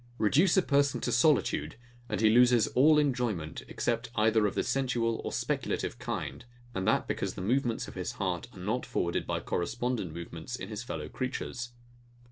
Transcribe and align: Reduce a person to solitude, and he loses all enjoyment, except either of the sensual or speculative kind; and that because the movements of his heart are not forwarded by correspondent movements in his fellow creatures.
Reduce 0.17 0.57
a 0.57 0.63
person 0.63 0.99
to 1.01 1.11
solitude, 1.11 1.75
and 2.09 2.21
he 2.21 2.31
loses 2.31 2.65
all 2.69 2.97
enjoyment, 2.97 3.61
except 3.67 4.09
either 4.15 4.47
of 4.47 4.55
the 4.55 4.63
sensual 4.63 5.21
or 5.23 5.31
speculative 5.31 5.99
kind; 5.99 6.43
and 6.73 6.87
that 6.87 7.07
because 7.07 7.35
the 7.35 7.41
movements 7.41 7.87
of 7.87 7.93
his 7.93 8.13
heart 8.13 8.47
are 8.51 8.59
not 8.59 8.83
forwarded 8.83 9.27
by 9.27 9.39
correspondent 9.39 10.11
movements 10.11 10.55
in 10.55 10.69
his 10.69 10.81
fellow 10.81 11.07
creatures. 11.07 11.73